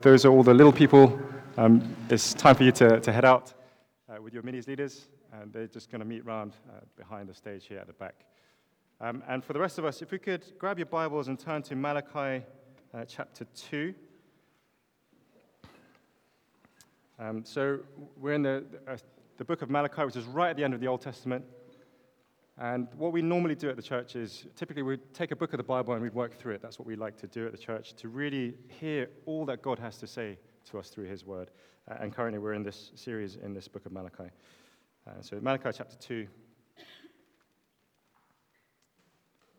[0.00, 1.18] Those are all the little people.
[1.56, 3.52] Um, it's time for you to, to head out
[4.08, 7.34] uh, with your minis leaders, and they're just going to meet round uh, behind the
[7.34, 8.14] stage here at the back.
[9.00, 11.62] Um, and for the rest of us, if we could grab your Bibles and turn
[11.62, 12.44] to Malachi
[12.94, 13.92] uh, chapter 2.
[17.18, 17.80] Um, so
[18.16, 18.98] we're in the, uh,
[19.36, 21.44] the book of Malachi, which is right at the end of the Old Testament.
[22.60, 25.58] And what we normally do at the church is typically we take a book of
[25.58, 26.62] the Bible and we work through it.
[26.62, 29.78] That's what we like to do at the church, to really hear all that God
[29.78, 30.38] has to say
[30.70, 31.52] to us through His Word.
[31.88, 34.30] Uh, and currently we're in this series in this book of Malachi.
[35.06, 36.26] Uh, so, Malachi chapter 2.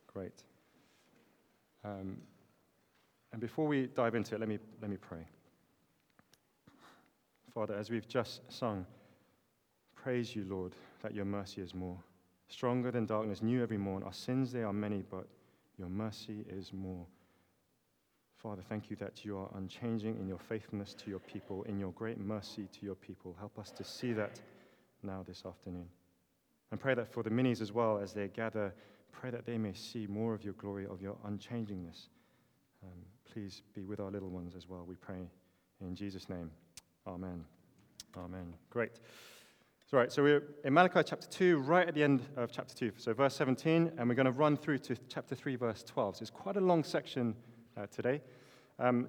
[0.07, 0.43] Great.
[1.85, 2.17] Um,
[3.31, 5.25] and before we dive into it, let me, let me pray.
[7.53, 8.85] Father, as we've just sung,
[9.95, 11.97] praise you, Lord, that your mercy is more
[12.49, 14.03] stronger than darkness, new every morn.
[14.03, 15.27] Our sins, they are many, but
[15.77, 17.05] your mercy is more.
[18.35, 21.91] Father, thank you that you are unchanging in your faithfulness to your people, in your
[21.91, 23.35] great mercy to your people.
[23.37, 24.39] Help us to see that
[25.03, 25.87] now this afternoon.
[26.71, 28.73] And pray that for the minis as well, as they gather,
[29.11, 32.07] pray that they may see more of your glory, of your unchangingness.
[32.83, 32.99] Um,
[33.31, 35.27] please be with our little ones as well, we pray.
[35.81, 36.49] In Jesus' name,
[37.07, 37.43] amen.
[38.17, 38.53] Amen.
[38.69, 38.99] Great.
[39.89, 42.91] So, right, so we're in Malachi chapter 2, right at the end of chapter 2,
[42.97, 46.17] so verse 17, and we're going to run through to chapter 3, verse 12.
[46.17, 47.33] So it's quite a long section
[47.75, 48.21] uh, today.
[48.77, 49.07] Um,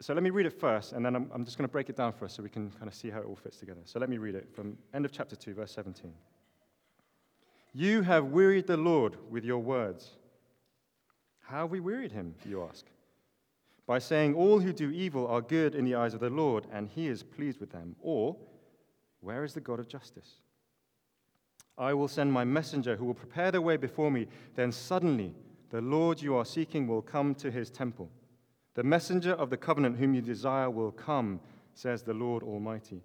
[0.00, 1.96] so let me read it first, and then I'm, I'm just going to break it
[1.96, 3.82] down for us so we can kind of see how it all fits together.
[3.84, 6.10] So let me read it from end of chapter 2, verse 17.
[7.74, 10.12] You have wearied the Lord with your words.
[11.40, 12.86] How have we wearied him, you ask?
[13.86, 16.88] By saying, All who do evil are good in the eyes of the Lord, and
[16.88, 17.96] he is pleased with them.
[18.00, 18.34] Or,
[19.20, 20.40] where is the God of justice?
[21.78, 24.28] I will send my messenger who will prepare the way before me.
[24.54, 25.34] Then suddenly
[25.70, 28.10] the Lord you are seeking will come to his temple.
[28.74, 31.40] The messenger of the covenant whom you desire will come,
[31.74, 33.02] says the Lord Almighty.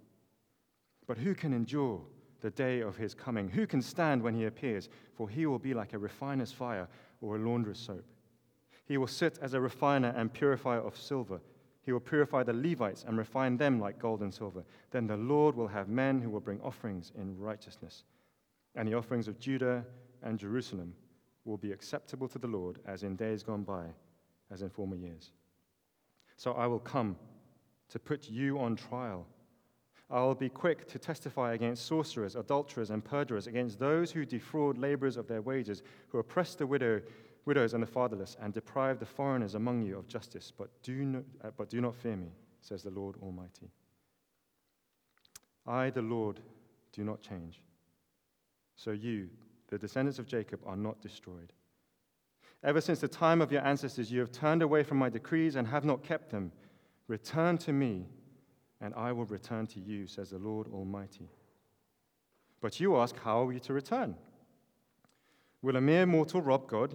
[1.06, 2.00] But who can endure
[2.40, 3.48] the day of his coming?
[3.48, 4.88] Who can stand when he appears?
[5.14, 6.88] For he will be like a refiner's fire
[7.20, 8.04] or a launderer's soap.
[8.86, 11.40] He will sit as a refiner and purifier of silver
[11.84, 14.64] he will purify the Levites and refine them like gold and silver.
[14.90, 18.04] Then the Lord will have men who will bring offerings in righteousness.
[18.74, 19.84] And the offerings of Judah
[20.22, 20.94] and Jerusalem
[21.44, 23.86] will be acceptable to the Lord as in days gone by,
[24.50, 25.32] as in former years.
[26.36, 27.16] So I will come
[27.88, 29.26] to put you on trial.
[30.08, 34.78] I will be quick to testify against sorcerers, adulterers, and perjurers, against those who defraud
[34.78, 37.00] laborers of their wages, who oppress the widow
[37.44, 40.52] widows and the fatherless, and deprive the foreigners among you of justice.
[40.56, 42.28] But do, not, uh, but do not fear me,
[42.60, 43.70] says the Lord Almighty.
[45.66, 46.40] I, the Lord,
[46.92, 47.62] do not change.
[48.76, 49.28] So you,
[49.68, 51.52] the descendants of Jacob, are not destroyed.
[52.64, 55.66] Ever since the time of your ancestors, you have turned away from my decrees and
[55.66, 56.52] have not kept them.
[57.08, 58.06] Return to me,
[58.80, 61.28] and I will return to you, says the Lord Almighty.
[62.60, 64.14] But you ask, How are we to return?
[65.60, 66.94] Will a mere mortal rob God?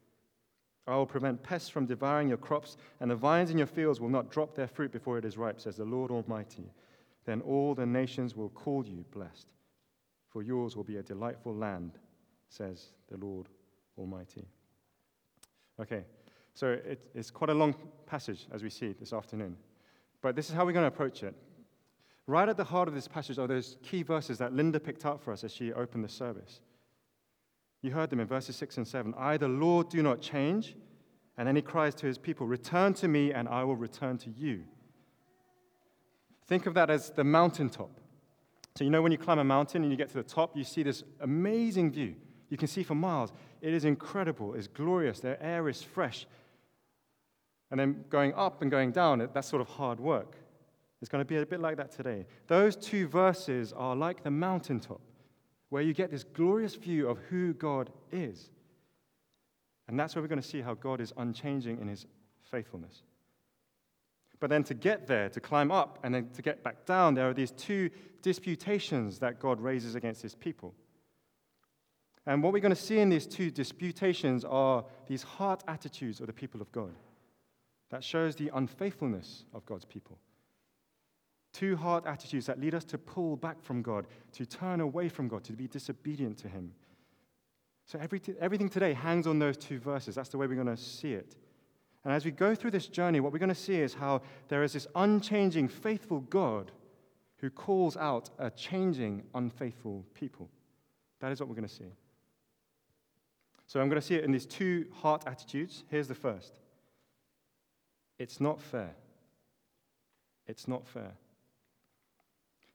[0.87, 4.09] I will prevent pests from devouring your crops, and the vines in your fields will
[4.09, 6.71] not drop their fruit before it is ripe, says the Lord Almighty.
[7.25, 9.47] Then all the nations will call you blessed,
[10.27, 11.99] for yours will be a delightful land,
[12.49, 13.47] says the Lord
[13.97, 14.47] Almighty.
[15.79, 16.03] Okay,
[16.55, 17.75] so it, it's quite a long
[18.07, 19.55] passage as we see this afternoon,
[20.21, 21.35] but this is how we're going to approach it.
[22.27, 25.21] Right at the heart of this passage are those key verses that Linda picked up
[25.21, 26.61] for us as she opened the service.
[27.81, 29.13] You heard them in verses 6 and 7.
[29.17, 30.75] I, the Lord, do not change.
[31.37, 34.29] And then he cries to his people, Return to me, and I will return to
[34.29, 34.63] you.
[36.47, 37.89] Think of that as the mountaintop.
[38.75, 40.63] So, you know, when you climb a mountain and you get to the top, you
[40.63, 42.15] see this amazing view.
[42.49, 43.31] You can see for miles.
[43.61, 46.25] It is incredible, it's glorious, the air is fresh.
[47.69, 50.35] And then going up and going down, that's sort of hard work.
[51.01, 52.25] It's going to be a bit like that today.
[52.47, 55.01] Those two verses are like the mountaintop
[55.71, 58.49] where you get this glorious view of who God is.
[59.87, 62.05] And that's where we're going to see how God is unchanging in his
[62.51, 63.03] faithfulness.
[64.41, 67.29] But then to get there, to climb up, and then to get back down, there
[67.29, 67.89] are these two
[68.21, 70.75] disputations that God raises against his people.
[72.25, 76.27] And what we're going to see in these two disputations are these heart attitudes of
[76.27, 76.93] the people of God
[77.91, 80.19] that shows the unfaithfulness of God's people.
[81.53, 85.27] Two heart attitudes that lead us to pull back from God, to turn away from
[85.27, 86.73] God, to be disobedient to Him.
[87.85, 90.15] So every everything today hangs on those two verses.
[90.15, 91.35] That's the way we're going to see it.
[92.03, 94.63] And as we go through this journey, what we're going to see is how there
[94.63, 96.71] is this unchanging, faithful God
[97.37, 100.49] who calls out a changing, unfaithful people.
[101.19, 101.91] That is what we're going to see.
[103.67, 105.83] So I'm going to see it in these two heart attitudes.
[105.89, 106.53] Here's the first
[108.19, 108.95] it's not fair.
[110.47, 111.13] It's not fair.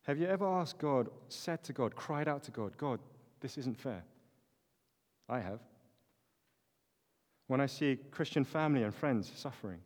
[0.07, 3.01] Have you ever asked God, said to God, cried out to God, God,
[3.41, 4.05] this isn't fair?
[5.29, 5.59] I have.
[7.49, 9.81] When I see Christian family and friends suffering,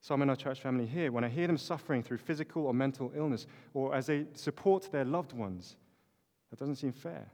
[0.00, 3.12] some in our church family here, when I hear them suffering through physical or mental
[3.14, 5.76] illness, or as they support their loved ones,
[6.50, 7.30] that doesn't seem fair.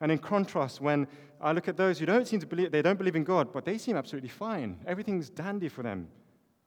[0.00, 1.08] And in contrast, when
[1.40, 3.64] I look at those who don't seem to believe, they don't believe in God, but
[3.64, 4.78] they seem absolutely fine.
[4.86, 6.06] Everything's dandy for them.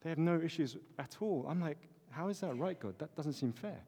[0.01, 1.45] They have no issues at all.
[1.47, 1.77] I'm like,
[2.09, 2.97] how is that right, God?
[2.97, 3.79] That doesn't seem fair.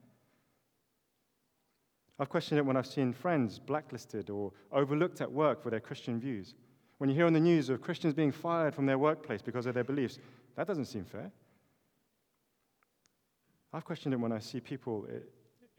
[2.21, 6.19] I've questioned it when I've seen friends blacklisted or overlooked at work for their Christian
[6.19, 6.53] views.
[7.00, 9.73] When you hear on the news of Christians being fired from their workplace because of
[9.73, 10.19] their beliefs,
[10.56, 11.31] that doesn't seem fair.
[13.73, 15.07] I've questioned it when I see people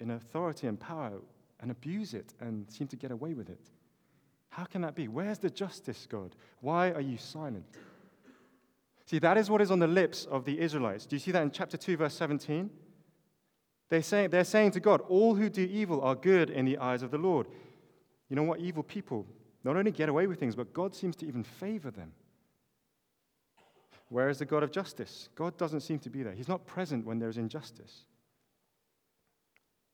[0.01, 1.13] in authority and power
[1.61, 3.71] and abuse it and seem to get away with it.
[4.49, 5.07] How can that be?
[5.07, 6.35] Where's the justice, God?
[6.61, 7.67] Why are you silent?
[9.07, 11.07] See, that is what is on the lips of the Israelites.
[11.07, 12.69] Do you see that in chapter 2, verse 17?
[13.93, 17.03] They say, they're saying to God, All who do evil are good in the eyes
[17.03, 17.47] of the Lord.
[18.31, 18.59] You know what?
[18.59, 19.27] Evil people
[19.65, 22.11] not only get away with things, but God seems to even favor them.
[24.09, 25.29] Where is the God of justice?
[25.35, 26.33] God doesn't seem to be there.
[26.33, 28.07] He's not present when there's injustice.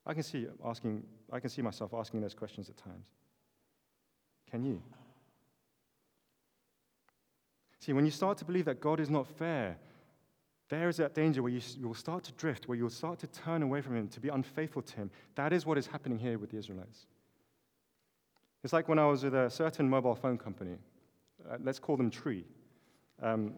[0.05, 3.05] I can see asking, I can see myself asking those questions at times.
[4.49, 4.81] Can you?
[7.81, 9.77] See, when you start to believe that God is not fair,
[10.69, 13.63] there is that danger where you, will start to drift, where you'll start to turn
[13.63, 15.11] away from Him, to be unfaithful to Him.
[15.35, 17.07] That is what is happening here with the Israelites.
[18.63, 20.77] It's like when I was with a certain mobile phone company.
[21.49, 22.45] Uh, let's call them Tree.
[23.21, 23.53] Um,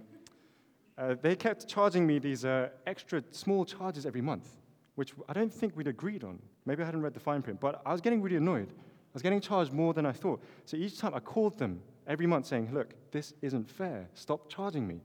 [0.97, 4.47] uh, they kept charging me these uh, extra small charges every month,
[4.95, 6.39] which I don't think we'd agreed on.
[6.65, 8.71] Maybe I hadn't read the fine print, but I was getting really annoyed.
[8.71, 10.41] I was getting charged more than I thought.
[10.65, 14.07] So each time I called them every month saying, Look, this isn't fair.
[14.13, 15.01] Stop charging me.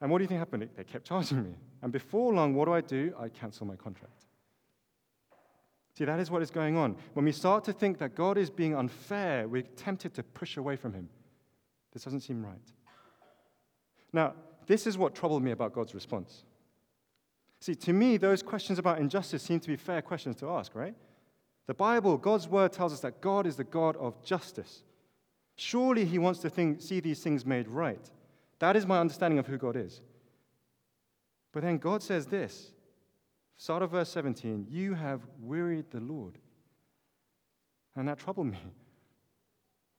[0.00, 0.68] And what do you think happened?
[0.76, 1.54] They kept charging me.
[1.82, 3.14] And before long, what do I do?
[3.18, 4.26] I cancel my contract.
[5.96, 6.96] See, that is what is going on.
[7.14, 10.76] When we start to think that God is being unfair, we're tempted to push away
[10.76, 11.08] from Him.
[11.92, 12.72] This doesn't seem right.
[14.12, 14.34] Now,
[14.66, 16.44] this is what troubled me about God's response.
[17.60, 20.94] See, to me, those questions about injustice seem to be fair questions to ask, right?
[21.66, 24.84] The Bible, God's word tells us that God is the God of justice.
[25.56, 28.08] Surely He wants to think, see these things made right.
[28.58, 30.00] That is my understanding of who God is.
[31.52, 32.72] But then God says this
[33.56, 36.38] Start of verse 17 You have wearied the Lord.
[37.96, 38.62] And that troubled me.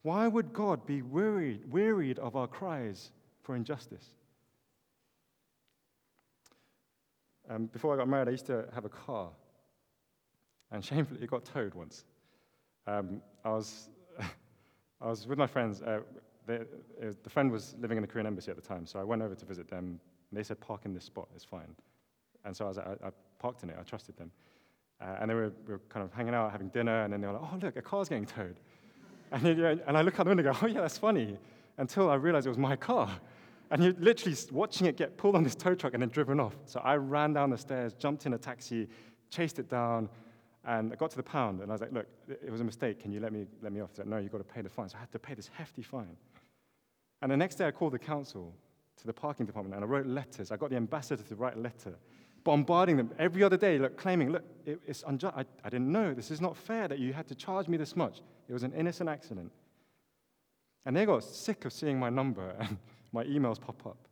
[0.04, 3.12] Why would God be wearied, wearied of our cries
[3.44, 4.06] for injustice?
[7.50, 9.32] Um, before I got married, I used to have a car.
[10.72, 12.06] And shamefully, it got towed once.
[12.88, 13.90] Um, I, was,
[15.02, 15.82] I was with my friends.
[15.82, 16.00] Uh,
[16.50, 19.04] they, was, the friend was living in the Korean embassy at the time, so I
[19.04, 20.00] went over to visit them.
[20.32, 21.76] They said, Park in this spot, it's fine.
[22.46, 23.10] And so I, was, I, I
[23.40, 23.78] parked in it.
[23.80, 24.32] I trusted them.
[25.02, 27.28] Uh, and they were, we were kind of hanging out, having dinner, and then they
[27.28, 28.60] were like, oh, look, a car's getting towed.
[29.32, 31.38] And, then, and I look out the window and go, oh, yeah, that's funny.
[31.78, 33.10] Until I realized it was my car.
[33.72, 36.56] And you're literally watching it get pulled on this tow truck and then driven off.
[36.66, 38.88] So I ran down the stairs, jumped in a taxi,
[39.30, 40.10] chased it down,
[40.66, 41.62] and I got to the pound.
[41.62, 43.00] And I was like, look, it was a mistake.
[43.00, 43.92] Can you let me, let me off?
[43.92, 44.90] He said, no, you've got to pay the fine.
[44.90, 46.18] So I had to pay this hefty fine.
[47.22, 48.54] And the next day I called the council
[48.98, 50.52] to the parking department and I wrote letters.
[50.52, 51.96] I got the ambassador to write a letter
[52.44, 55.36] bombarding them every other day, look, claiming, look, it, it's unjust.
[55.38, 56.14] I, I didn't know.
[56.14, 58.22] This is not fair that you had to charge me this much.
[58.48, 59.52] It was an innocent accident.
[60.86, 62.78] And they got sick of seeing my number and
[63.12, 64.08] my emails pop up.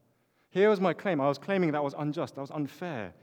[0.50, 1.20] Here was my claim.
[1.20, 3.14] I was claiming that was unjust, that was unfair.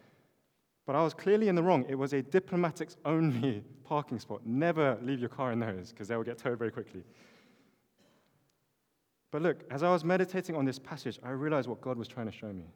[0.87, 1.87] But I was clearly in the wrong.
[1.89, 4.41] It was a diplomatics only parking spot.
[4.45, 7.05] Never leave your car in those because they will get towed very quickly.
[9.35, 12.27] But look, as I was meditating on this passage, I realized what God was trying
[12.27, 12.67] to show me.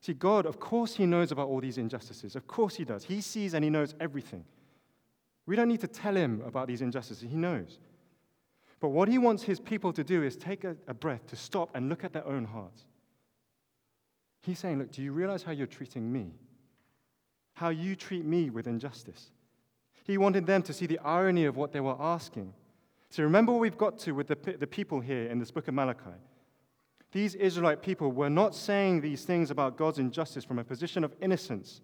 [0.00, 2.34] See, God, of course, He knows about all these injustices.
[2.34, 3.04] Of course, He does.
[3.04, 4.44] He sees and He knows everything.
[5.46, 7.78] We don't need to tell Him about these injustices, He knows.
[8.80, 11.70] But what He wants His people to do is take a, a breath, to stop
[11.76, 12.82] and look at their own hearts.
[14.42, 16.32] He's saying, Look, do you realize how you're treating me?
[17.52, 19.30] How you treat me with injustice?
[20.02, 22.52] He wanted them to see the irony of what they were asking.
[23.16, 25.72] So remember what we've got to with the, the people here in this book of
[25.72, 26.18] Malachi.
[27.12, 31.16] These Israelite people were not saying these things about God's injustice from a position of
[31.22, 31.80] innocence,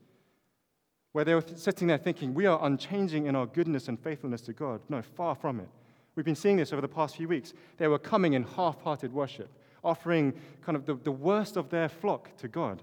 [1.12, 4.52] where they were sitting there thinking, we are unchanging in our goodness and faithfulness to
[4.52, 4.82] God.
[4.90, 5.70] No, far from it.
[6.16, 7.54] We've been seeing this over the past few weeks.
[7.78, 9.48] They were coming in half hearted worship,
[9.82, 12.82] offering kind of the, the worst of their flock to God.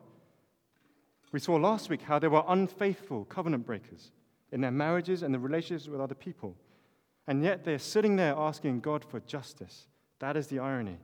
[1.32, 4.10] We saw last week how they were unfaithful covenant breakers
[4.52, 6.56] in their marriages and the relationships with other people.
[7.30, 9.88] And yet they're sitting there asking God for justice.
[10.18, 10.98] That is the irony.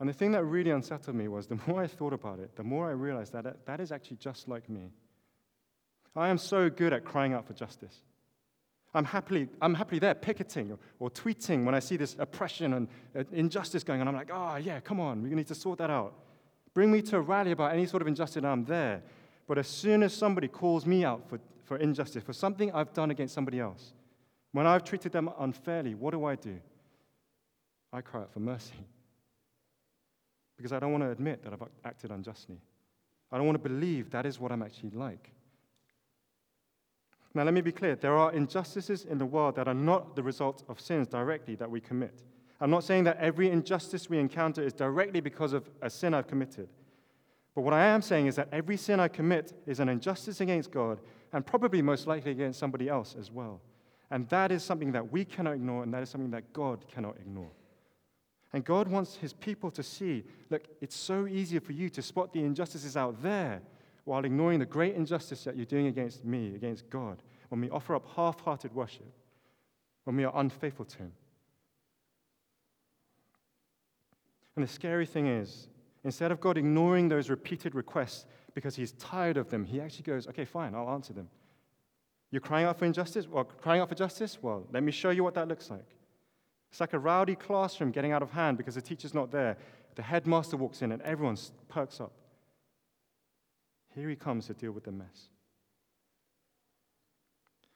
[0.00, 2.64] And the thing that really unsettled me was the more I thought about it, the
[2.64, 4.92] more I realized that that is actually just like me.
[6.16, 8.00] I am so good at crying out for justice.
[8.94, 12.88] I'm happily, I'm happily there picketing or, or tweeting when I see this oppression and
[13.14, 14.08] uh, injustice going on.
[14.08, 16.14] I'm like, oh, yeah, come on, we need to sort that out.
[16.72, 19.02] Bring me to a rally about any sort of injustice, and I'm there.
[19.46, 21.38] But as soon as somebody calls me out for,
[21.70, 23.92] for injustice, for something I've done against somebody else,
[24.50, 26.58] when I've treated them unfairly, what do I do?
[27.92, 28.74] I cry out for mercy
[30.56, 32.58] because I don't want to admit that I've acted unjustly.
[33.30, 35.30] I don't want to believe that is what I'm actually like.
[37.34, 40.24] Now, let me be clear there are injustices in the world that are not the
[40.24, 42.24] result of sins directly that we commit.
[42.60, 46.26] I'm not saying that every injustice we encounter is directly because of a sin I've
[46.26, 46.68] committed.
[47.54, 50.72] But what I am saying is that every sin I commit is an injustice against
[50.72, 51.00] God
[51.32, 53.60] and probably most likely against somebody else as well.
[54.10, 57.16] And that is something that we cannot ignore, and that is something that God cannot
[57.18, 57.50] ignore.
[58.52, 62.32] And God wants his people to see look, it's so easy for you to spot
[62.32, 63.62] the injustices out there
[64.04, 67.94] while ignoring the great injustice that you're doing against me, against God, when we offer
[67.94, 69.06] up half hearted worship,
[70.04, 71.12] when we are unfaithful to him.
[74.56, 75.68] And the scary thing is,
[76.02, 80.26] instead of God ignoring those repeated requests because he's tired of them, he actually goes,
[80.26, 81.28] okay, fine, I'll answer them.
[82.30, 83.26] You're crying out for injustice?
[83.26, 84.38] Well, crying out for justice?
[84.40, 85.96] Well, let me show you what that looks like.
[86.70, 89.56] It's like a rowdy classroom getting out of hand because the teacher's not there.
[89.96, 91.36] The headmaster walks in and everyone
[91.68, 92.12] perks up.
[93.94, 95.28] Here he comes to deal with the mess.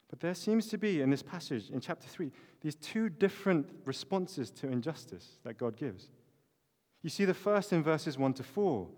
[0.08, 4.50] But there seems to be in this passage in chapter 3 these two different responses
[4.52, 6.08] to injustice that God gives.
[7.02, 8.88] You see the first in verses 1 to 4.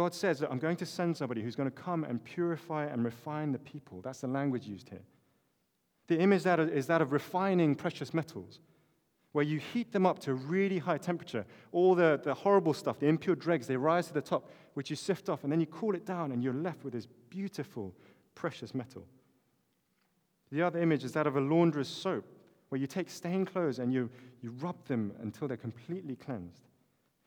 [0.00, 3.04] God says that I'm going to send somebody who's going to come and purify and
[3.04, 4.00] refine the people.
[4.00, 5.02] That's the language used here.
[6.06, 8.60] The image that is that of refining precious metals,
[9.32, 11.44] where you heat them up to really high temperature.
[11.72, 14.96] All the, the horrible stuff, the impure dregs, they rise to the top, which you
[14.96, 17.94] sift off, and then you cool it down, and you're left with this beautiful,
[18.34, 19.06] precious metal.
[20.50, 22.24] The other image is that of a launderer's soap,
[22.70, 24.08] where you take stained clothes and you,
[24.40, 26.62] you rub them until they're completely cleansed.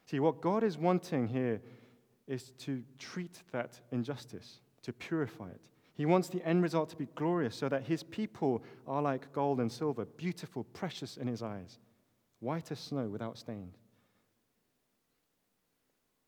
[0.07, 1.61] See, what God is wanting here
[2.27, 5.61] is to treat that injustice, to purify it.
[5.95, 9.59] He wants the end result to be glorious so that his people are like gold
[9.59, 11.79] and silver, beautiful, precious in his eyes,
[12.39, 13.71] white as snow without stain.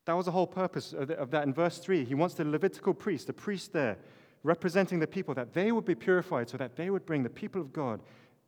[0.04, 2.04] That was the whole purpose of, that in verse 3.
[2.04, 3.98] He wants the Levitical priest, the priest there,
[4.44, 7.60] representing the people, that they would be purified so that they would bring the people
[7.60, 8.00] of God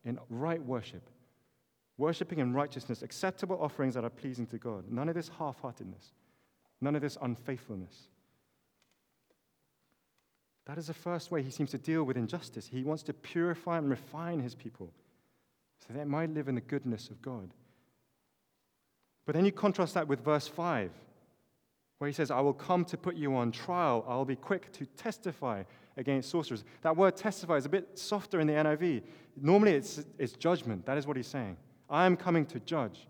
[0.05, 1.02] in right worship,
[1.97, 4.85] worshiping in righteousness, acceptable offerings that are pleasing to God.
[4.88, 6.12] None of this half heartedness,
[6.81, 8.09] none of this unfaithfulness.
[10.67, 12.69] That is the first way he seems to deal with injustice.
[12.69, 14.93] He wants to purify and refine his people
[15.87, 17.55] so they might live in the goodness of God.
[19.25, 20.91] But then you contrast that with verse 5,
[21.99, 24.05] where he says, I will come to put you on trial.
[24.07, 25.65] I'll be quick to testify
[25.97, 26.65] against sorcerers.
[26.83, 29.03] That word testify is a bit softer in the NIV.
[29.41, 30.87] Normally it's, it's judgment.
[30.87, 31.57] That is what he's saying.
[31.91, 33.07] I am coming to judge.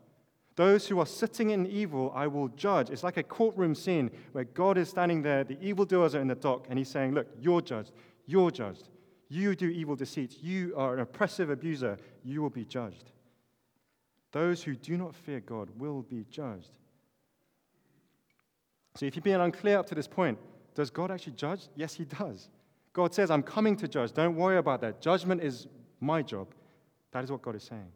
[0.58, 2.90] Those who are sitting in evil, I will judge.
[2.90, 6.34] It's like a courtroom scene where God is standing there, the evildoers are in the
[6.34, 7.92] dock, and he's saying, Look, you're judged.
[8.26, 8.88] You're judged.
[9.28, 10.42] You do evil deceit.
[10.42, 11.96] You are an oppressive abuser.
[12.24, 13.12] You will be judged.
[14.32, 16.72] Those who do not fear God will be judged.
[18.96, 20.40] So if you've been unclear up to this point,
[20.74, 21.68] does God actually judge?
[21.76, 22.48] Yes, he does.
[22.92, 24.10] God says, I'm coming to judge.
[24.10, 25.00] Don't worry about that.
[25.00, 25.68] Judgment is
[26.00, 26.48] my job.
[27.12, 27.92] That is what God is saying.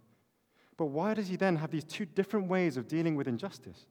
[0.76, 3.87] But why does he then have these two different ways of dealing with injustice?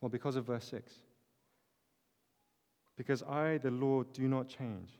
[0.00, 0.92] Well, because of verse 6.
[2.96, 4.90] Because I, the Lord, do not change.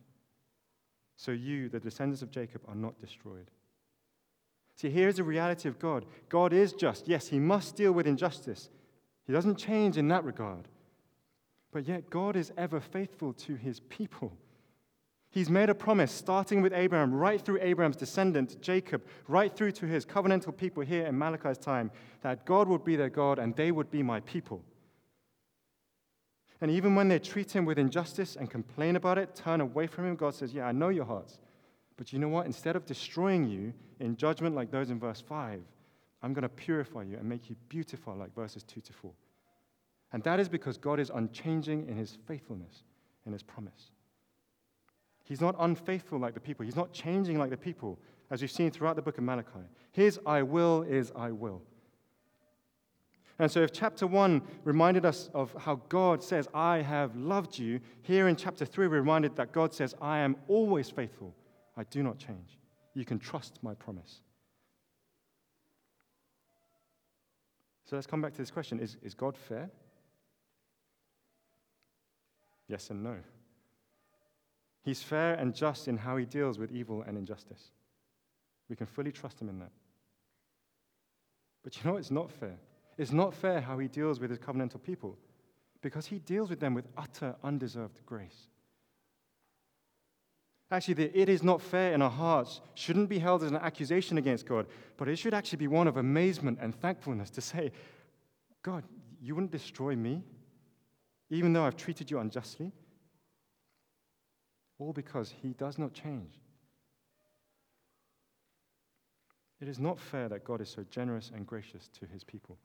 [1.16, 3.50] So you, the descendants of Jacob, are not destroyed.
[4.76, 7.08] See, here's the reality of God God is just.
[7.08, 8.70] Yes, he must deal with injustice.
[9.26, 10.68] He doesn't change in that regard.
[11.72, 14.32] But yet, God is ever faithful to his people.
[15.30, 19.86] He's made a promise, starting with Abraham, right through Abraham's descendant, Jacob, right through to
[19.86, 21.90] his covenantal people here in Malachi's time,
[22.22, 24.64] that God would be their God and they would be my people.
[26.60, 30.06] And even when they treat him with injustice and complain about it, turn away from
[30.06, 31.38] him, God says, Yeah, I know your hearts.
[31.96, 32.46] But you know what?
[32.46, 35.60] Instead of destroying you in judgment like those in verse 5,
[36.22, 39.12] I'm going to purify you and make you beautiful, like verses 2 to 4.
[40.12, 42.84] And that is because God is unchanging in his faithfulness,
[43.26, 43.90] in his promise.
[45.28, 47.98] He's not unfaithful like the people, he's not changing like the people,
[48.30, 49.60] as we've seen throughout the book of Malachi.
[49.92, 51.60] His I will is I will.
[53.38, 57.78] And so, if chapter 1 reminded us of how God says, I have loved you,
[58.00, 61.34] here in chapter 3, we're reminded that God says, I am always faithful.
[61.76, 62.58] I do not change.
[62.94, 64.22] You can trust my promise.
[67.84, 69.68] So, let's come back to this question Is, is God fair?
[72.66, 73.18] Yes and no.
[74.88, 77.72] He's fair and just in how he deals with evil and injustice.
[78.70, 79.70] We can fully trust him in that.
[81.62, 82.56] But you know It's not fair.
[82.96, 85.18] It's not fair how he deals with his covenantal people
[85.82, 88.48] because he deals with them with utter undeserved grace.
[90.70, 94.16] Actually, the it is not fair in our hearts shouldn't be held as an accusation
[94.16, 94.64] against God,
[94.96, 97.72] but it should actually be one of amazement and thankfulness to say,
[98.62, 98.84] God,
[99.20, 100.22] you wouldn't destroy me,
[101.28, 102.72] even though I've treated you unjustly?
[104.78, 106.40] All because he does not change.
[109.60, 112.58] It is not fair that God is so generous and gracious to his people.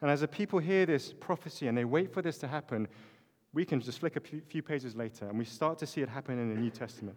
[0.00, 2.88] And as the people hear this prophecy and they wait for this to happen,
[3.52, 6.38] we can just flick a few pages later and we start to see it happen
[6.38, 7.16] in the New Testament.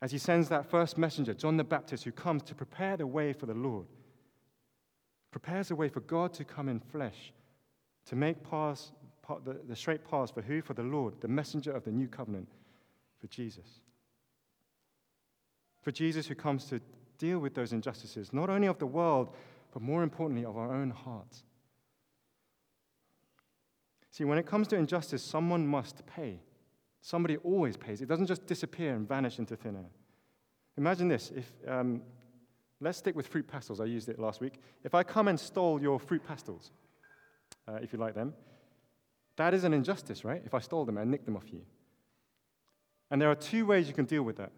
[0.00, 3.32] As he sends that first messenger, John the Baptist, who comes to prepare the way
[3.32, 3.86] for the Lord,
[5.30, 7.32] prepares the way for God to come in flesh,
[8.06, 8.92] to make paths,
[9.44, 10.62] the, the straight paths for who?
[10.62, 12.48] For the Lord, the messenger of the new covenant,
[13.20, 13.80] for Jesus.
[15.82, 16.80] For Jesus, who comes to
[17.18, 19.34] deal with those injustices, not only of the world,
[19.72, 21.42] but more importantly, of our own hearts.
[24.10, 26.40] See, when it comes to injustice, someone must pay.
[27.00, 28.00] Somebody always pays.
[28.00, 29.90] It doesn't just disappear and vanish into thin air.
[30.76, 32.02] Imagine this if, um,
[32.80, 33.80] let's stick with fruit pastilles.
[33.80, 34.54] I used it last week.
[34.84, 36.70] If I come and stole your fruit pastilles,
[37.66, 38.34] uh, if you like them,
[39.38, 40.42] that is an injustice, right?
[40.44, 41.62] If I stole them and nicked them off you.
[43.10, 44.52] And there are two ways you can deal with that.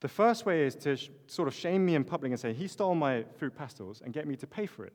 [0.00, 2.68] The first way is to sh- sort of shame me in public and say, he
[2.68, 4.94] stole my fruit pastilles and get me to pay for it.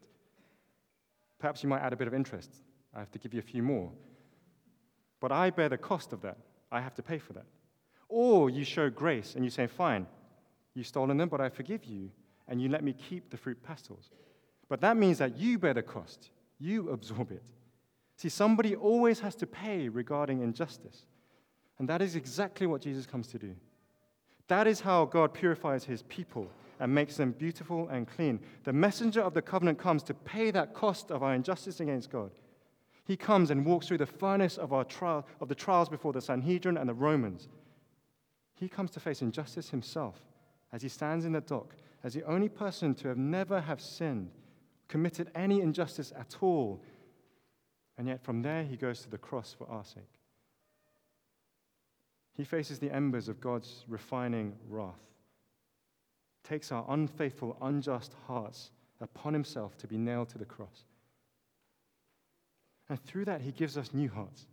[1.40, 2.50] Perhaps you might add a bit of interest.
[2.96, 3.92] I have to give you a few more.
[5.20, 6.38] But I bear the cost of that.
[6.72, 7.46] I have to pay for that.
[8.08, 10.08] Or you show grace and you say, fine,
[10.74, 12.12] you've stolen them, but I forgive you,
[12.48, 14.10] and you let me keep the fruit pastilles.
[14.70, 16.30] But that means that you bear the cost,
[16.60, 17.44] you absorb it.
[18.18, 21.06] See, somebody always has to pay regarding injustice.
[21.80, 23.56] And that is exactly what Jesus comes to do.
[24.48, 26.48] That is how God purifies his people
[26.80, 28.40] and makes them beautiful and clean.
[28.64, 32.32] The messenger of the covenant comes to pay that cost of our injustice against God.
[33.06, 36.22] He comes and walks through the furnace of, our trial, of the trials before the
[36.22, 37.50] Sanhedrin and the Romans.
[38.56, 40.16] He comes to face injustice himself
[40.72, 44.30] as he stands in the dock as the only person to have never have sinned,
[44.88, 46.82] committed any injustice at all.
[47.98, 50.20] And yet from there he goes to the cross for our sake.
[52.36, 55.00] He faces the embers of God's refining wrath,
[56.44, 60.86] takes our unfaithful, unjust hearts upon himself to be nailed to the cross.
[62.90, 64.46] And through that, he gives us new hearts.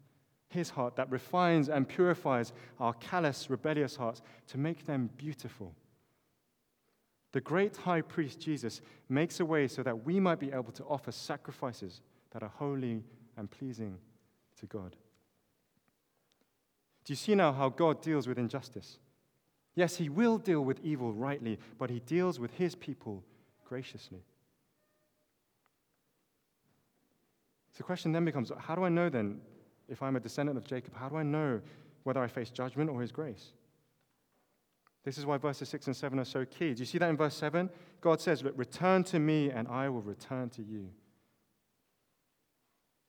[0.49, 5.75] His heart that refines and purifies our callous, rebellious hearts to make them beautiful.
[7.33, 10.85] The great high priest Jesus makes a way so that we might be able to
[10.85, 13.03] offer sacrifices that are holy
[13.37, 13.99] and pleasing
[14.61, 14.97] to God.
[17.05, 18.99] Do you see now how God deals with injustice?
[19.75, 23.25] Yes, He will deal with evil rightly, but He deals with His people
[23.65, 24.23] graciously.
[27.73, 29.41] So the question then becomes how do I know then,
[29.89, 31.61] if I'm a descendant of Jacob, how do I know
[32.05, 33.53] whether I face judgment or His grace?
[35.05, 36.75] This is why verses 6 and 7 are so key.
[36.75, 37.69] Do you see that in verse 7?
[38.01, 40.91] God says, Return to me, and I will return to you.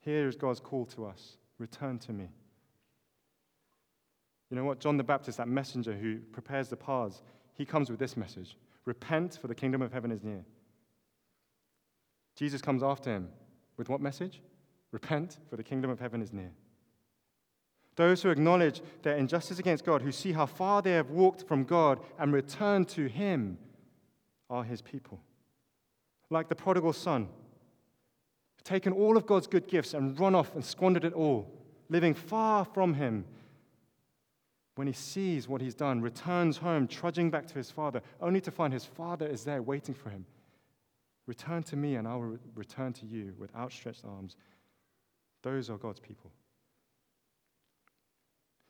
[0.04, 2.28] Here is God's call to us return to me.
[4.50, 4.80] You know what?
[4.80, 7.22] John the Baptist, that messenger who prepares the paths,
[7.56, 10.44] he comes with this message Repent, for the kingdom of heaven is near.
[12.36, 13.30] Jesus comes after him
[13.78, 14.42] with what message?
[14.92, 16.52] Repent, for the kingdom of heaven is near.
[17.96, 21.64] Those who acknowledge their injustice against God, who see how far they have walked from
[21.64, 23.58] God and return to Him,
[24.50, 25.22] are His people.
[26.30, 27.30] Like the prodigal son,
[28.64, 31.52] taken all of God's good gifts and run off and squandered it all,
[31.90, 33.26] living far from Him
[34.76, 38.52] when he sees what he's done, returns home, trudging back to his father, only to
[38.52, 40.26] find his father is there waiting for him.
[41.28, 44.36] Return to me, and I will return to you with outstretched arms.
[45.44, 46.32] Those are God's people.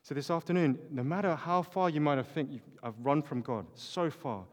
[0.02, 3.66] So, this afternoon, no matter how far you might have think I've run from God,
[3.74, 4.44] so far,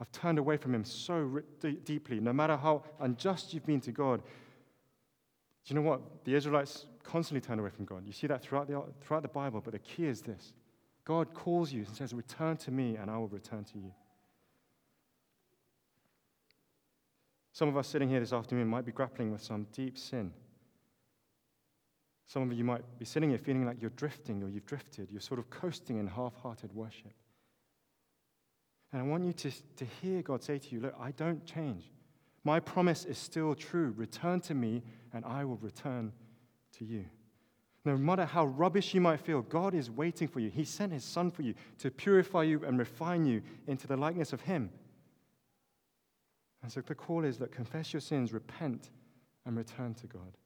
[0.00, 1.40] I've turned away from him so
[1.84, 4.22] deeply, no matter how unjust you've been to God.
[5.64, 6.24] Do you know what?
[6.24, 8.04] The Israelites constantly turned away from God.
[8.06, 10.52] You see that throughout the, throughout the Bible, but the key is this
[11.04, 13.92] God calls you and says, Return to me, and I will return to you.
[17.52, 20.32] Some of us sitting here this afternoon might be grappling with some deep sin.
[22.26, 25.08] Some of you might be sitting here feeling like you're drifting or you've drifted.
[25.10, 27.12] You're sort of coasting in half hearted worship.
[28.92, 31.92] And I want you to, to hear God say to you, Look, I don't change.
[32.44, 33.94] My promise is still true.
[33.96, 34.82] Return to me,
[35.14, 36.12] and I will return
[36.78, 37.06] to you.
[37.84, 40.50] No matter how rubbish you might feel, God is waiting for you.
[40.50, 44.32] He sent His Son for you to purify you and refine you into the likeness
[44.32, 44.70] of Him.
[46.62, 48.90] And so the call is that confess your sins, repent,
[49.44, 50.36] and return to God.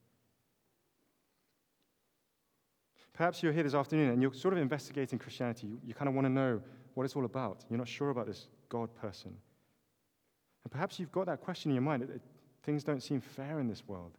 [3.13, 5.67] Perhaps you're here this afternoon and you're sort of investigating Christianity.
[5.67, 6.61] You, you kind of want to know
[6.93, 7.65] what it's all about.
[7.69, 9.33] You're not sure about this God person.
[10.63, 12.03] And perhaps you've got that question in your mind.
[12.03, 12.21] It,
[12.63, 14.18] things don't seem fair in this world.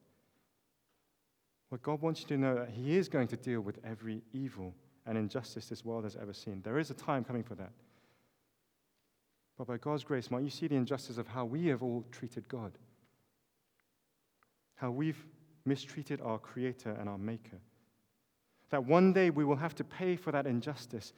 [1.70, 4.74] Well, God wants you to know that He is going to deal with every evil
[5.06, 6.60] and injustice this world has ever seen.
[6.62, 7.70] There is a time coming for that.
[9.56, 12.48] But by God's grace, might you see the injustice of how we have all treated
[12.48, 12.72] God,
[14.74, 15.22] how we've
[15.64, 17.58] mistreated our Creator and our Maker.
[18.70, 21.12] That one day we will have to pay for that injustice.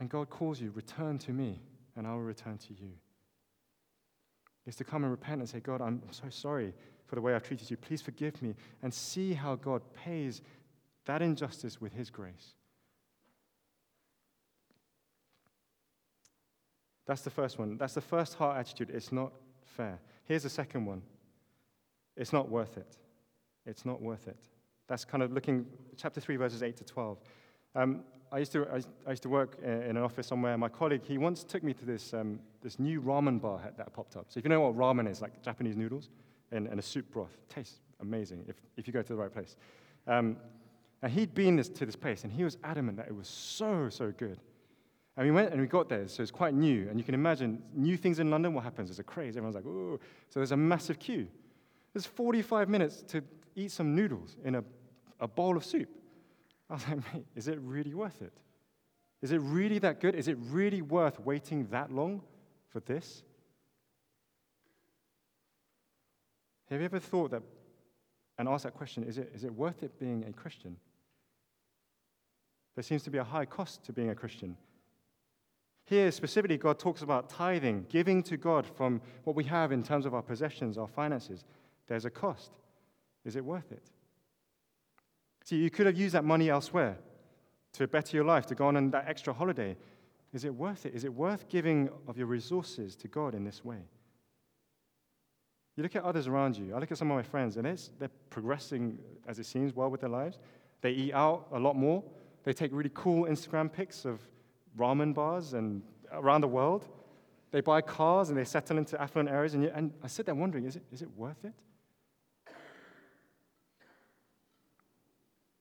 [0.00, 1.60] And God calls you, return to me,
[1.96, 2.92] and I will return to you.
[4.66, 6.72] Is to come and repent and say, God, I'm so sorry
[7.08, 7.76] for the way I've treated you.
[7.76, 8.54] Please forgive me.
[8.82, 10.42] And see how God pays
[11.06, 12.54] that injustice with His grace.
[17.06, 17.78] That's the first one.
[17.78, 18.90] That's the first heart attitude.
[18.90, 19.32] It's not
[19.64, 19.98] fair.
[20.24, 21.02] Here's the second one
[22.16, 22.98] it's not worth it.
[23.64, 24.36] It's not worth it.
[24.86, 25.66] That's kind of looking,
[25.96, 27.18] chapter 3, verses 8 to 12.
[27.74, 28.00] Um,
[28.32, 28.66] I, used to,
[29.06, 30.56] I, used to work in an office somewhere.
[30.58, 34.16] My colleague, he once took me to this, um, this new ramen bar that popped
[34.16, 34.26] up.
[34.28, 36.08] So if you know what ramen is, like Japanese noodles
[36.52, 39.56] and, a soup broth, tastes amazing if, if you go to the right place.
[40.06, 40.36] Um,
[41.02, 43.88] and he'd been this, to this place, and he was adamant that it was so,
[43.88, 44.40] so good.
[45.16, 46.88] And we went and we got there, so it's quite new.
[46.88, 48.88] And you can imagine new things in London, what happens?
[48.88, 49.36] There's a craze.
[49.36, 49.98] Everyone's like, ooh.
[50.28, 51.26] So there's a massive queue.
[51.92, 53.22] There's 45 minutes to
[53.56, 54.64] eat some noodles in a,
[55.20, 55.88] a bowl of soup.
[56.70, 58.32] I was like, mate, is it really worth it?
[59.20, 60.14] Is it really that good?
[60.14, 62.22] Is it really worth waiting that long
[62.68, 63.24] for this?
[66.70, 67.42] Have you ever thought that
[68.38, 70.76] and asked that question is it, is it worth it being a Christian?
[72.74, 74.56] There seems to be a high cost to being a Christian.
[75.84, 80.04] Here, specifically, God talks about tithing, giving to God from what we have in terms
[80.04, 81.44] of our possessions, our finances.
[81.86, 82.52] There's a cost.
[83.24, 83.82] Is it worth it?
[85.44, 86.98] See, you could have used that money elsewhere
[87.72, 89.76] to better your life, to go on that extra holiday.
[90.34, 90.94] Is it worth it?
[90.94, 93.80] Is it worth giving of your resources to God in this way?
[95.78, 96.74] You look at others around you.
[96.74, 97.64] I look at some of my friends, and
[98.00, 100.40] they're progressing, as it seems, well with their lives.
[100.80, 102.02] They eat out a lot more.
[102.42, 104.20] They take really cool Instagram pics of
[104.76, 106.88] ramen bars and around the world.
[107.52, 109.54] They buy cars and they settle into affluent areas.
[109.54, 111.52] And, and I sit there wondering, is it, is it worth it?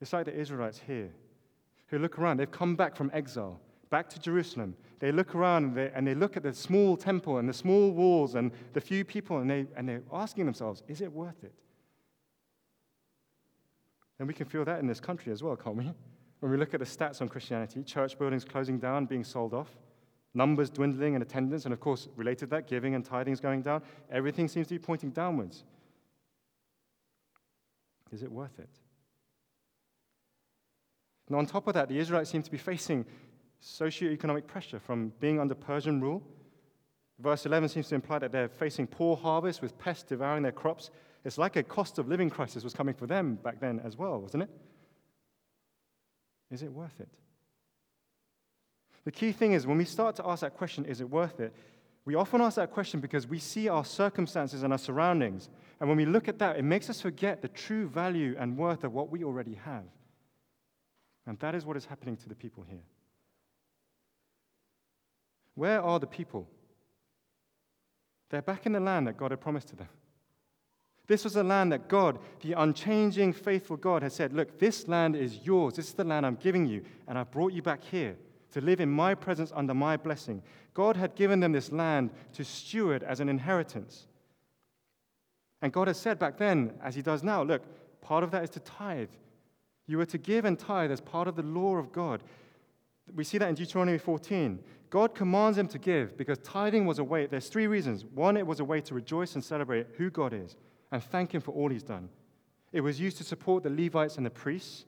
[0.02, 1.12] It's like the Israelites here
[1.90, 2.38] who look around.
[2.38, 4.76] They've come back from exile, back to Jerusalem.
[5.00, 7.92] They look around and they, and they look at the small temple and the small
[7.92, 11.54] walls and the few people, and, they, and they're asking themselves, is it worth it?
[14.20, 15.92] And we can feel that in this country as well, can't we?
[16.40, 19.70] When we look at the stats on Christianity, church buildings closing down, being sold off,
[20.34, 24.48] numbers dwindling in attendance, and of course, related that, giving and tithings going down, everything
[24.48, 25.64] seems to be pointing downwards.
[28.12, 28.70] Is it worth it?
[31.30, 33.06] Now, on top of that, the Israelites seem to be facing
[33.64, 36.24] socioeconomic pressure from being under Persian rule.
[37.20, 40.92] Verse 11 seems to imply that they're facing poor harvests with pests devouring their crops.
[41.26, 44.20] It's like a cost of living crisis was coming for them back then as well,
[44.20, 44.50] wasn't it?
[46.52, 47.10] Is it worth it?
[49.04, 51.54] The key thing is when we start to ask that question, is it worth it?
[52.06, 55.50] We often ask that question because we see our circumstances and our surroundings.
[55.80, 58.84] And when we look at that, it makes us forget the true value and worth
[58.84, 59.84] of what we already have.
[61.26, 62.84] And that is what is happening to the people here.
[65.58, 66.48] Where are the people?
[68.30, 69.88] They're back in the land that God had promised to them.
[71.08, 75.16] This was a land that God, the unchanging, faithful God, had said, Look, this land
[75.16, 75.74] is yours.
[75.74, 78.16] This is the land I'm giving you, and I've brought you back here
[78.52, 80.44] to live in my presence under my blessing.
[80.76, 84.06] God had given them this land to steward as an inheritance.
[85.64, 87.64] And God has said back then, as He does now, look,
[88.00, 89.10] part of that is to tithe.
[89.88, 92.22] You are to give and tithe as part of the law of God.
[93.16, 94.60] We see that in Deuteronomy 14.
[94.90, 97.26] God commands them to give because tithing was a way.
[97.26, 98.06] There's three reasons.
[98.06, 100.56] One, it was a way to rejoice and celebrate who God is
[100.92, 102.10] and thank Him for all He's done.
[102.72, 104.86] It was used to support the Levites and the priests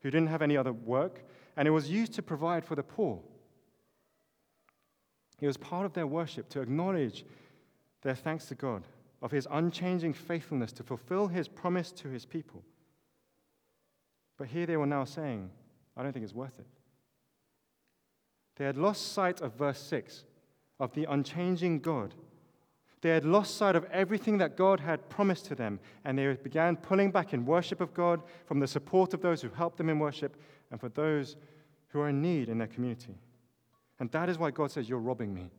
[0.00, 1.24] who didn't have any other work,
[1.56, 3.20] and it was used to provide for the poor.
[5.40, 7.24] It was part of their worship to acknowledge
[8.02, 8.84] their thanks to God
[9.22, 12.62] of His unchanging faithfulness to fulfill His promise to His people.
[14.36, 15.50] But here they were now saying,
[15.96, 16.66] I don't think it's worth it.
[18.58, 20.24] They had lost sight of verse 6
[20.80, 22.14] of the unchanging God.
[23.00, 26.76] They had lost sight of everything that God had promised to them, and they began
[26.76, 30.00] pulling back in worship of God from the support of those who helped them in
[30.00, 30.36] worship
[30.72, 31.36] and for those
[31.88, 33.14] who are in need in their community.
[34.00, 35.50] And that is why God says, You're robbing me.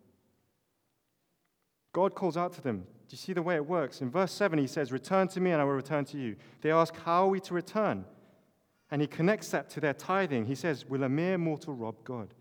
[1.94, 2.80] God calls out to them.
[2.80, 4.02] Do you see the way it works?
[4.02, 6.36] In verse 7, he says, Return to me and I will return to you.
[6.62, 8.04] They ask, How are we to return?
[8.92, 10.46] And he connects that to their tithing.
[10.46, 12.34] He says, Will a mere mortal rob God?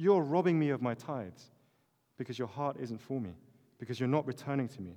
[0.00, 1.50] You're robbing me of my tithes
[2.16, 3.34] because your heart isn't for me,
[3.78, 4.96] because you're not returning to me.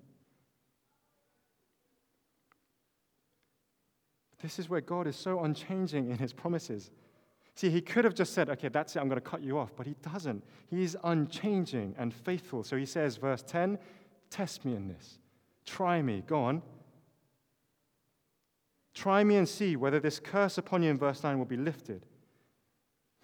[4.41, 6.89] This is where God is so unchanging in his promises.
[7.53, 9.73] See, he could have just said, okay, that's it, I'm going to cut you off,
[9.75, 10.41] but he doesn't.
[10.69, 12.63] He's unchanging and faithful.
[12.63, 13.77] So he says, verse 10,
[14.29, 15.19] test me in this.
[15.65, 16.23] Try me.
[16.25, 16.61] Go on.
[18.93, 22.05] Try me and see whether this curse upon you in verse 9 will be lifted.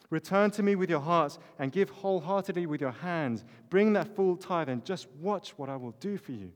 [0.10, 3.46] Return to me with your hearts and give wholeheartedly with your hands.
[3.70, 6.52] Bring that full tithe and just watch what I will do for you.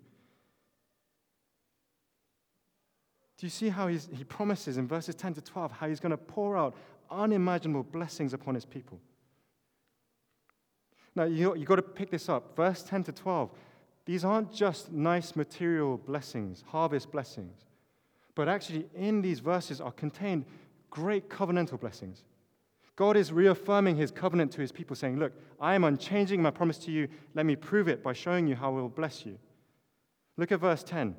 [3.37, 6.17] Do you see how he promises in verses 10 to 12 how he's going to
[6.17, 6.75] pour out
[7.11, 8.99] unimaginable blessings upon his people?
[11.15, 12.55] Now, you, you've got to pick this up.
[12.55, 13.51] Verse 10 to 12.
[14.05, 17.65] These aren't just nice material blessings, harvest blessings,
[18.35, 20.45] but actually in these verses are contained
[20.89, 22.23] great covenantal blessings.
[22.95, 26.77] God is reaffirming his covenant to his people, saying, Look, I am unchanging my promise
[26.79, 27.07] to you.
[27.33, 29.39] Let me prove it by showing you how I will bless you.
[30.37, 31.15] Look at verse 10.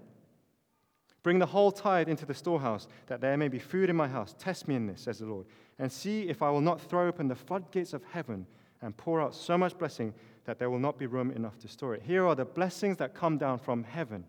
[1.23, 4.35] Bring the whole tithe into the storehouse, that there may be food in my house.
[4.39, 5.47] Test me in this, says the Lord,
[5.79, 8.47] and see if I will not throw open the floodgates of heaven
[8.83, 10.13] and pour out so much blessing
[10.45, 12.03] that there will not be room enough to store it.
[12.03, 14.25] Here are the blessings that come down from heaven.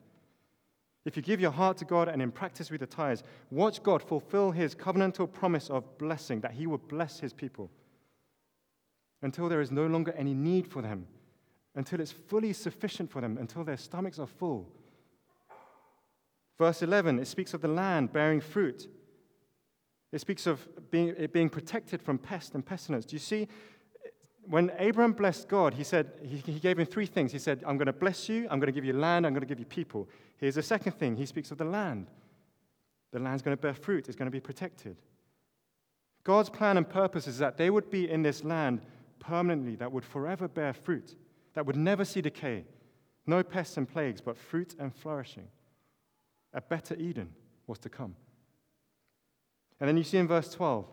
[1.05, 4.01] If you give your heart to God and in practice with the tithes, watch God
[4.01, 7.69] fulfill his covenantal promise of blessing, that he will bless his people
[9.21, 11.07] until there is no longer any need for them,
[11.75, 14.67] until it's fully sufficient for them, until their stomachs are full.
[16.57, 18.87] Verse 11, it speaks of the land bearing fruit.
[20.11, 23.05] It speaks of being, it being protected from pest and pestilence.
[23.05, 23.47] Do you see?
[24.47, 27.31] When Abraham blessed God, he said, he, gave him three things.
[27.31, 29.41] He said, I'm going to bless you, I'm going to give you land, I'm going
[29.41, 30.07] to give you people.
[30.37, 31.15] Here's the second thing.
[31.15, 32.07] He speaks of the land.
[33.11, 34.97] The land's going to bear fruit, it's going to be protected.
[36.23, 38.81] God's plan and purpose is that they would be in this land
[39.19, 41.15] permanently, that would forever bear fruit,
[41.53, 42.65] that would never see decay.
[43.27, 45.47] No pests and plagues, but fruit and flourishing.
[46.53, 47.29] A better Eden
[47.67, 48.15] was to come.
[49.79, 50.85] And then you see in verse 12,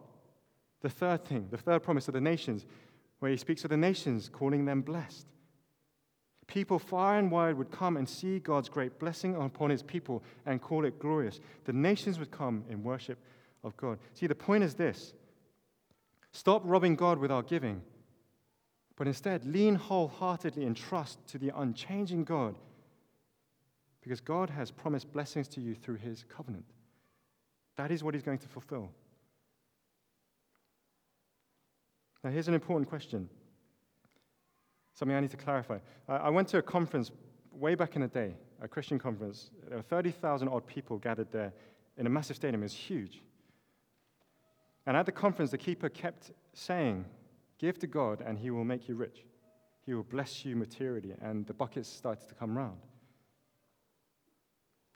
[0.80, 2.66] the third thing, the third promise of the nations
[3.22, 5.28] where he speaks of the nations, calling them blessed.
[6.48, 10.60] People far and wide would come and see God's great blessing upon his people and
[10.60, 11.38] call it glorious.
[11.64, 13.18] The nations would come in worship
[13.62, 14.00] of God.
[14.14, 15.14] See, the point is this
[16.32, 17.80] stop robbing God with our giving,
[18.96, 22.56] but instead lean wholeheartedly in trust to the unchanging God,
[24.00, 26.64] because God has promised blessings to you through his covenant.
[27.76, 28.90] That is what he's going to fulfill.
[32.22, 33.28] Now, here's an important question.
[34.94, 35.78] Something I need to clarify.
[36.08, 37.10] I went to a conference
[37.50, 39.50] way back in the day, a Christian conference.
[39.68, 41.52] There were 30,000 odd people gathered there
[41.96, 42.62] in a massive stadium.
[42.62, 43.22] It was huge.
[44.86, 47.04] And at the conference, the keeper kept saying,
[47.58, 49.24] Give to God, and he will make you rich.
[49.86, 51.14] He will bless you materially.
[51.20, 52.78] And the buckets started to come round.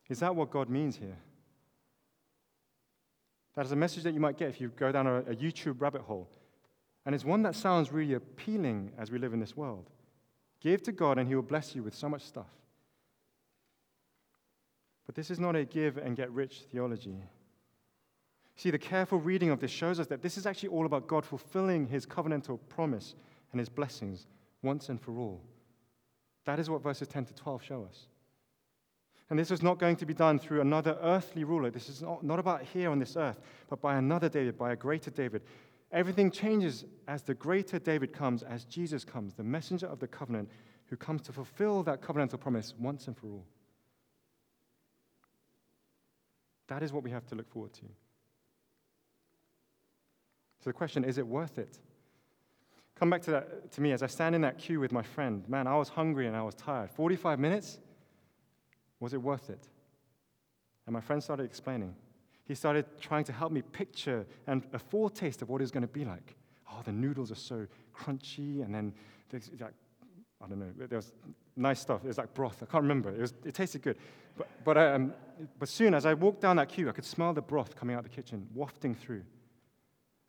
[0.08, 1.18] Is that what God means here?
[3.54, 5.80] That is a message that you might get if you go down a, a YouTube
[5.80, 6.28] rabbit hole
[7.06, 9.88] and it's one that sounds really appealing as we live in this world.
[10.60, 12.50] Give to God, and He will bless you with so much stuff.
[15.06, 17.22] But this is not a give and get rich theology.
[18.56, 21.24] See, the careful reading of this shows us that this is actually all about God
[21.24, 23.14] fulfilling His covenantal promise
[23.52, 24.26] and His blessings
[24.62, 25.40] once and for all.
[26.44, 28.06] That is what verses 10 to 12 show us.
[29.30, 31.70] And this is not going to be done through another earthly ruler.
[31.70, 34.76] This is not, not about here on this earth, but by another David, by a
[34.76, 35.42] greater David,
[35.92, 40.50] Everything changes as the greater David comes, as Jesus comes, the messenger of the covenant,
[40.86, 43.46] who comes to fulfill that covenantal promise once and for all.
[46.68, 47.84] That is what we have to look forward to.
[50.60, 51.78] So the question is it worth it?
[52.96, 55.48] Come back to that to me as I stand in that queue with my friend.
[55.48, 56.90] Man, I was hungry and I was tired.
[56.90, 57.78] 45 minutes?
[58.98, 59.68] Was it worth it?
[60.86, 61.94] And my friend started explaining.
[62.46, 65.88] He started trying to help me picture and a foretaste of what it's going to
[65.88, 66.36] be like.
[66.70, 68.92] Oh, the noodles are so crunchy, and then
[69.30, 69.72] there's like,
[70.42, 71.12] I don't know, there was
[71.56, 72.04] nice stuff.
[72.04, 72.62] It was like broth.
[72.62, 73.10] I can't remember.
[73.10, 73.96] It, was, it tasted good.
[74.36, 75.12] But, but, um,
[75.58, 78.04] but soon, as I walked down that queue, I could smell the broth coming out
[78.04, 79.22] of the kitchen, wafting through.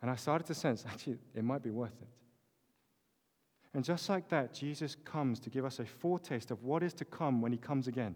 [0.01, 2.07] And I started to sense, actually, it might be worth it.
[3.73, 7.05] And just like that, Jesus comes to give us a foretaste of what is to
[7.05, 8.15] come when he comes again.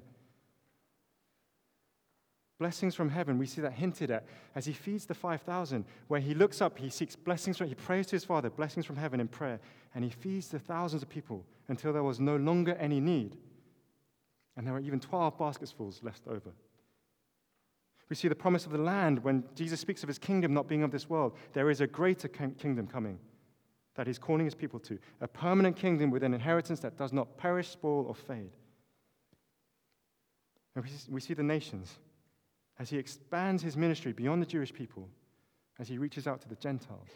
[2.62, 6.36] Blessings from heaven, we see that hinted at as he feeds the 5,000, where he
[6.36, 9.28] looks up, he seeks blessings from, he prays to his Father, blessings from heaven in
[9.28, 9.60] prayer,
[9.95, 13.36] and he feeds the thousands of people until there was no longer any need.
[14.56, 16.52] And there were even 12 basketsfuls left over.
[18.10, 20.84] We see the promise of the land when Jesus speaks of his kingdom not being
[20.84, 21.36] of this world.
[21.54, 23.17] There is a greater kingdom coming
[23.95, 27.39] that he's calling his people to, a permanent kingdom with an inheritance that does not
[27.39, 28.52] perish, spoil, or fade.
[30.76, 31.97] And we see the nations
[32.82, 35.08] as he expands his ministry beyond the Jewish people,
[35.78, 37.10] as he reaches out to the Gentiles.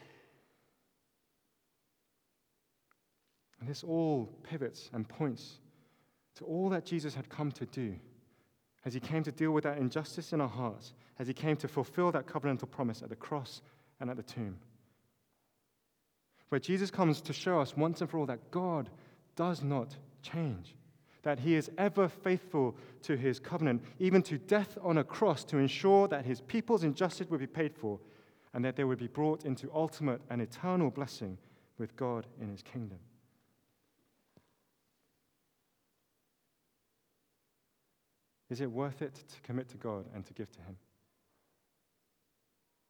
[3.59, 5.57] And this all pivots and points
[6.35, 7.95] to all that Jesus had come to do,
[8.85, 11.67] as he came to deal with that injustice in our hearts, as he came to
[11.67, 13.63] fulfill that covenantal promise at the cross
[13.99, 14.59] and at the tomb.
[16.49, 18.87] Where Jesus comes to show us once and for all that God
[19.35, 20.75] does not change
[21.25, 25.57] that he is ever faithful to his covenant, even to death on a cross, to
[25.57, 27.99] ensure that his people's injustice would be paid for
[28.53, 31.35] and that they would be brought into ultimate and eternal blessing
[31.79, 32.99] with God in his kingdom.
[38.51, 40.77] Is it worth it to commit to God and to give to him?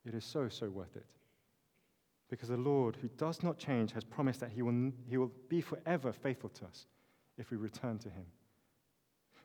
[0.06, 1.06] It is so, so worth it.
[2.30, 5.62] Because the Lord, who does not change, has promised that he will, he will be
[5.62, 6.86] forever faithful to us
[7.38, 8.26] if we return to him.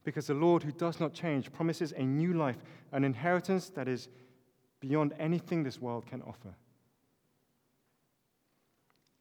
[0.03, 2.57] Because the Lord, who does not change, promises a new life,
[2.93, 4.09] an inheritance that is
[4.81, 6.55] beyond anything this world can offer.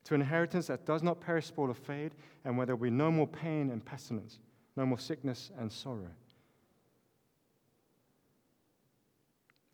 [0.05, 2.13] To an inheritance that does not perish, spoil, or fade,
[2.45, 4.39] and where there will be no more pain and pestilence,
[4.75, 6.09] no more sickness and sorrow.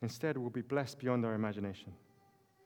[0.02, 1.94] Instead, we'll be blessed beyond our imagination,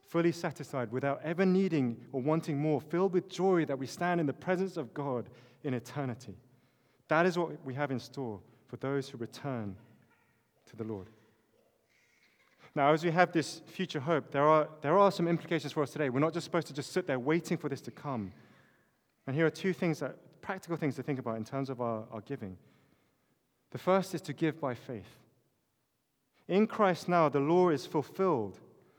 [0.08, 4.26] fully satisfied without ever needing or wanting more, filled with joy that we stand in
[4.26, 5.28] the presence of God
[5.64, 6.34] in eternity.
[7.08, 9.76] That is what we have in store for those who return
[10.68, 11.08] to the Lord.
[12.74, 15.90] Now, as we have this future hope, there are, there are some implications for us
[15.90, 16.08] today.
[16.08, 18.32] We're not just supposed to just sit there waiting for this to come.
[19.26, 22.04] And here are two things that, practical things to think about in terms of our,
[22.12, 22.56] our giving.
[23.72, 25.18] The first is to give by faith.
[26.48, 28.58] In Christ now, the law is fulfilled.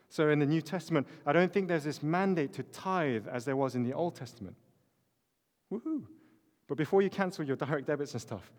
[0.09, 3.55] So in the New Testament, I don't think there's this mandate to tithe as there
[3.55, 4.55] was in the Old Testament.
[5.71, 6.03] Woohoo!
[6.71, 8.49] But before you cancel your direct debits and stuff,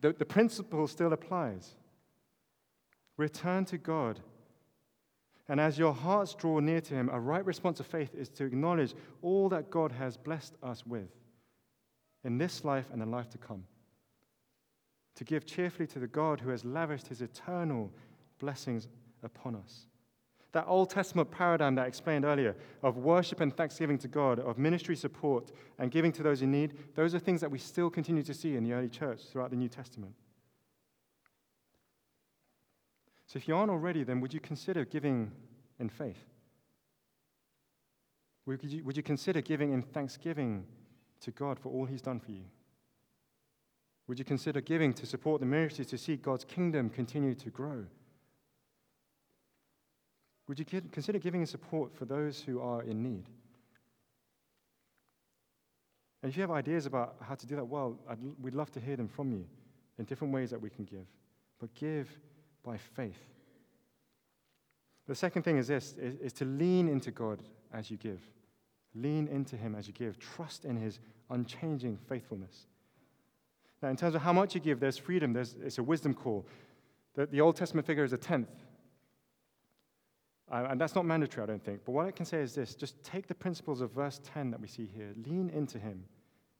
[0.00, 1.76] the, the principle still applies.
[3.16, 4.18] Return to God.
[5.48, 8.46] And as your hearts draw near to Him, a right response of faith is to
[8.46, 11.08] acknowledge all that God has blessed us with
[12.24, 13.62] in this life and the life to come.
[15.14, 17.92] To give cheerfully to the God who has lavished His eternal
[18.40, 18.88] blessings
[19.22, 19.86] upon us.
[20.52, 24.58] That Old Testament paradigm that I explained earlier of worship and thanksgiving to God, of
[24.58, 28.22] ministry support and giving to those in need, those are things that we still continue
[28.22, 30.12] to see in the early church throughout the New Testament.
[33.26, 35.32] So if you aren't already, then would you consider giving
[35.78, 36.22] in faith?
[38.44, 40.66] Would you, would you consider giving in thanksgiving
[41.20, 42.44] to God for all He's done for you?
[44.06, 47.86] Would you consider giving to support the ministry to see God's kingdom continue to grow?
[50.48, 53.28] Would you consider giving support for those who are in need?
[56.22, 58.80] And if you have ideas about how to do that well, I'd, we'd love to
[58.80, 59.44] hear them from you
[59.98, 61.06] in different ways that we can give.
[61.58, 62.08] But give
[62.62, 63.18] by faith.
[65.08, 68.20] The second thing is this is, is to lean into God as you give.
[68.94, 70.18] Lean into Him as you give.
[70.18, 71.00] Trust in His
[71.30, 72.66] unchanging faithfulness.
[73.82, 75.32] Now, in terms of how much you give, there's freedom.
[75.32, 76.46] There's, it's a wisdom call.
[77.14, 78.48] The, the Old Testament figure is a tenth.
[80.52, 81.80] And that's not mandatory, I don't think.
[81.86, 84.60] But what I can say is this just take the principles of verse 10 that
[84.60, 86.04] we see here, lean into Him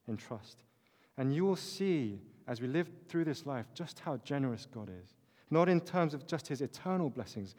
[0.09, 0.65] in trust.
[1.19, 2.19] And you will see,
[2.49, 5.15] as we live through this life, just how generous God is.
[5.51, 7.55] Not in terms of just His eternal blessings,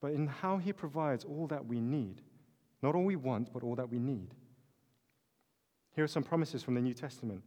[0.00, 2.22] but in how He provides all that we need.
[2.82, 4.32] Not all we want, but all that we need.
[5.94, 7.42] Here are some promises from the New Testament.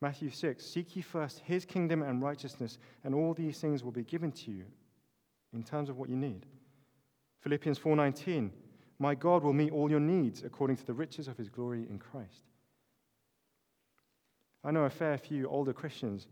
[0.00, 4.04] Matthew 6 Seek ye first his kingdom and righteousness, and all these things will be
[4.04, 4.64] given to you
[5.52, 6.46] in terms of what you need.
[7.40, 8.50] Philippians 4:19,
[8.98, 11.98] My God will meet all your needs according to the riches of his glory in
[11.98, 12.44] Christ.
[14.64, 16.26] I know a fair few older Christians,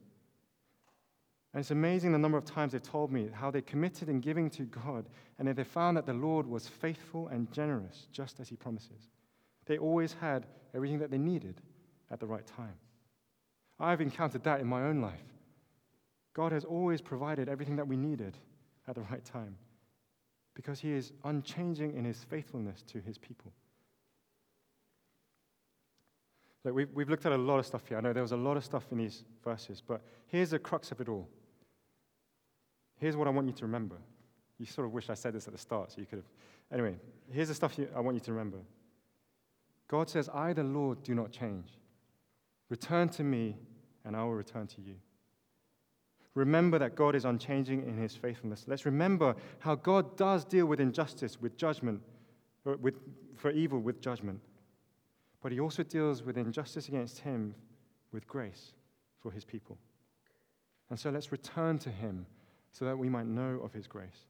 [1.52, 4.50] and it's amazing the number of times they've told me how they committed in giving
[4.50, 8.48] to God, and that they found that the Lord was faithful and generous, just as
[8.48, 9.09] he promises.
[9.66, 11.62] They always had everything that they needed
[12.11, 12.74] at the right time.
[13.78, 15.22] I've encountered that in my own life.
[16.34, 18.36] God has always provided everything that we needed
[18.86, 19.57] at the right time
[20.57, 23.52] because he is unchanging in his faithfulness to his people.
[26.64, 27.98] Look, we've, we've looked at a lot of stuff here.
[27.98, 30.90] I know there was a lot of stuff in these verses, but here's the crux
[30.90, 31.28] of it all.
[32.98, 33.96] Here's what I want you to remember.
[34.59, 36.28] You sort of wish I said this at the start, so you could have.
[36.72, 36.96] Anyway,
[37.30, 38.59] here's the stuff you, I want you to remember.
[39.88, 41.68] God says, I, the Lord, do not change.
[42.70, 43.57] Return to me,
[44.04, 44.94] and I will return to you.
[46.37, 48.66] Remember that God is unchanging in his faithfulness.
[48.68, 52.03] Let's remember how God does deal with injustice, with judgment,
[52.66, 52.95] uh, with,
[53.37, 54.39] for evil with judgment.
[55.43, 57.55] But he also deals with injustice against him
[58.12, 58.74] with grace
[59.18, 59.78] for his people.
[60.91, 62.26] And so let's return to him
[62.70, 64.26] so that we might know of his grace.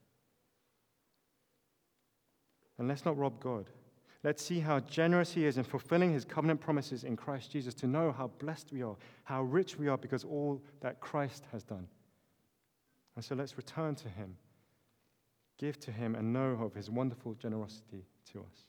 [2.78, 3.68] And let's not rob God.
[4.22, 7.86] Let's see how generous He is in fulfilling His covenant promises in Christ Jesus to
[7.86, 11.86] know how blessed we are, how rich we are because all that Christ has done.
[13.16, 14.36] And so let's return to Him,
[15.58, 18.66] give to Him, and know of His wonderful generosity to us.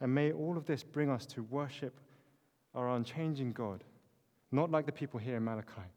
[0.00, 2.00] And may all of this bring us to worship
[2.74, 3.84] our unchanging God,
[4.50, 5.88] not like the people here in Malachi,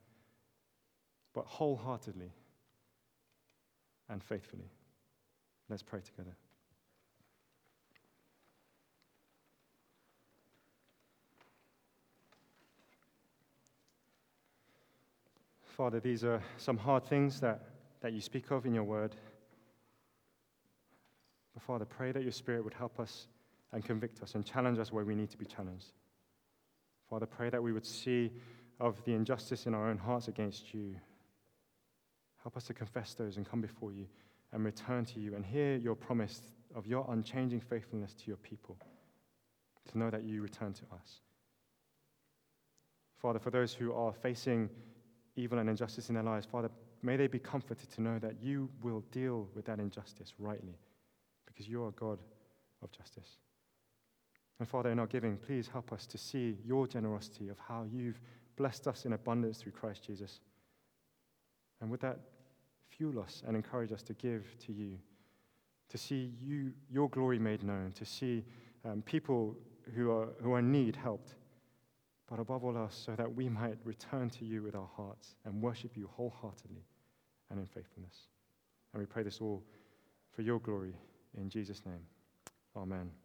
[1.34, 2.32] but wholeheartedly
[4.10, 4.70] and faithfully.
[5.70, 6.36] Let's pray together.
[15.76, 17.62] Father, these are some hard things that,
[18.00, 19.14] that you speak of in your word.
[21.54, 23.28] But Father, pray that your Spirit would help us
[23.74, 25.92] and convict us and challenge us where we need to be challenged.
[27.10, 28.32] Father, pray that we would see
[28.80, 30.96] of the injustice in our own hearts against you.
[32.42, 34.06] Help us to confess those and come before you
[34.54, 36.40] and return to you and hear your promise
[36.74, 38.78] of your unchanging faithfulness to your people,
[39.92, 41.20] to know that you return to us.
[43.18, 44.70] Father, for those who are facing
[45.36, 46.70] evil and injustice in their lives, Father,
[47.02, 50.78] may they be comforted to know that you will deal with that injustice rightly
[51.46, 52.20] because you are God
[52.82, 53.38] of justice.
[54.60, 58.20] And Father, in our giving, please help us to see your generosity of how you've
[58.56, 60.40] blessed us in abundance through Christ Jesus.
[61.82, 62.20] And would that
[62.88, 64.98] fuel us and encourage us to give to you,
[65.90, 68.46] to see you, your glory made known, to see
[68.86, 69.56] um, people
[69.94, 71.36] who are, who are in need helped
[72.30, 75.62] but above all else, so that we might return to you with our hearts and
[75.62, 76.84] worship you wholeheartedly
[77.50, 78.28] and in faithfulness.
[78.94, 79.64] And we pray this all
[80.36, 80.96] for your glory
[81.38, 82.06] in Jesus' name.
[82.76, 83.25] Amen.